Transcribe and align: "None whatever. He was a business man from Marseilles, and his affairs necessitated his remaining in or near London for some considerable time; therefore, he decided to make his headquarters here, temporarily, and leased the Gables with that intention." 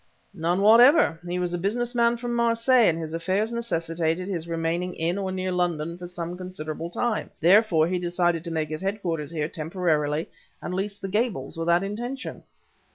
"None 0.33 0.61
whatever. 0.61 1.19
He 1.27 1.37
was 1.37 1.53
a 1.53 1.59
business 1.59 1.93
man 1.93 2.17
from 2.17 2.33
Marseilles, 2.33 2.89
and 2.89 2.97
his 2.97 3.13
affairs 3.13 3.51
necessitated 3.51 4.27
his 4.27 4.47
remaining 4.47 4.95
in 4.95 5.19
or 5.19 5.31
near 5.31 5.51
London 5.51 5.95
for 5.95 6.07
some 6.07 6.35
considerable 6.35 6.89
time; 6.89 7.29
therefore, 7.39 7.85
he 7.87 7.99
decided 7.99 8.43
to 8.45 8.49
make 8.49 8.69
his 8.69 8.81
headquarters 8.81 9.29
here, 9.29 9.47
temporarily, 9.47 10.27
and 10.59 10.73
leased 10.73 11.03
the 11.03 11.07
Gables 11.07 11.55
with 11.55 11.67
that 11.67 11.83
intention." 11.83 12.41